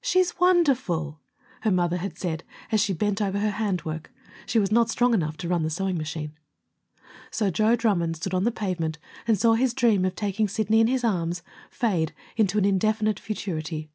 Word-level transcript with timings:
"She's 0.00 0.38
wonderful!" 0.38 1.18
her 1.62 1.70
mother 1.72 1.96
had 1.96 2.16
said, 2.16 2.44
as 2.70 2.80
she 2.80 2.92
bent 2.92 3.20
over 3.20 3.40
her 3.40 3.50
hand 3.50 3.82
work. 3.84 4.12
She 4.46 4.60
was 4.60 4.70
not 4.70 4.88
strong 4.88 5.14
enough 5.14 5.36
to 5.38 5.48
run 5.48 5.64
the 5.64 5.68
sewing 5.68 5.98
machine. 5.98 6.38
So 7.32 7.50
Joe 7.50 7.74
Drummond 7.74 8.14
stood 8.14 8.32
on 8.32 8.44
the 8.44 8.52
pavement 8.52 8.98
and 9.26 9.36
saw 9.36 9.54
his 9.54 9.74
dream 9.74 10.04
of 10.04 10.14
taking 10.14 10.46
Sidney 10.46 10.78
in 10.78 10.86
his 10.86 11.02
arms 11.02 11.42
fade 11.70 12.14
into 12.36 12.56
an 12.56 12.64
indefinite 12.64 13.18
futurity. 13.18 13.90